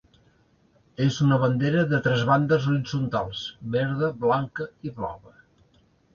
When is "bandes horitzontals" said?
2.31-3.43